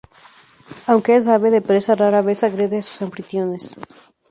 Aunque 0.87 1.15
es 1.17 1.27
un 1.27 1.33
ave 1.33 1.49
de 1.55 1.61
presa 1.69 1.93
rara 2.03 2.23
vez 2.27 2.39
agrede 2.43 2.79
a 2.79 2.87
sus 2.87 3.03
anfitriones. 3.07 3.65